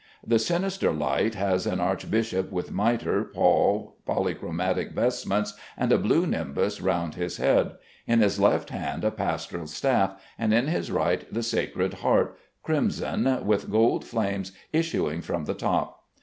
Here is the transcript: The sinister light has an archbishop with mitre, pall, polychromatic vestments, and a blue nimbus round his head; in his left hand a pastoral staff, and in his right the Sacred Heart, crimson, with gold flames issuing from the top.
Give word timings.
The 0.25 0.39
sinister 0.39 0.91
light 0.91 1.35
has 1.35 1.67
an 1.67 1.79
archbishop 1.79 2.51
with 2.51 2.71
mitre, 2.71 3.23
pall, 3.23 3.97
polychromatic 4.07 4.93
vestments, 4.93 5.53
and 5.77 5.91
a 5.91 5.99
blue 5.99 6.25
nimbus 6.25 6.81
round 6.81 7.13
his 7.13 7.37
head; 7.37 7.73
in 8.07 8.19
his 8.19 8.39
left 8.39 8.71
hand 8.71 9.03
a 9.05 9.11
pastoral 9.11 9.67
staff, 9.67 10.19
and 10.39 10.55
in 10.55 10.65
his 10.65 10.89
right 10.89 11.31
the 11.31 11.43
Sacred 11.43 11.93
Heart, 12.01 12.35
crimson, 12.63 13.45
with 13.45 13.69
gold 13.69 14.03
flames 14.03 14.53
issuing 14.73 15.21
from 15.21 15.45
the 15.45 15.53
top. 15.53 16.03